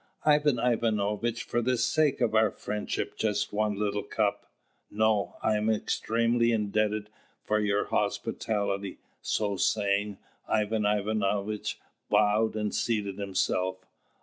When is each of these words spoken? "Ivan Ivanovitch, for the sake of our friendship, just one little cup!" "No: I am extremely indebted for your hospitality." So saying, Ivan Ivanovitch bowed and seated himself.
"Ivan 0.25 0.57
Ivanovitch, 0.57 1.43
for 1.43 1.61
the 1.61 1.77
sake 1.77 2.21
of 2.21 2.33
our 2.33 2.49
friendship, 2.49 3.15
just 3.17 3.53
one 3.53 3.75
little 3.75 4.01
cup!" 4.01 4.47
"No: 4.89 5.35
I 5.43 5.55
am 5.57 5.69
extremely 5.69 6.51
indebted 6.51 7.11
for 7.43 7.59
your 7.59 7.85
hospitality." 7.85 8.97
So 9.21 9.57
saying, 9.57 10.17
Ivan 10.47 10.87
Ivanovitch 10.87 11.77
bowed 12.09 12.55
and 12.55 12.73
seated 12.73 13.19
himself. 13.19 13.85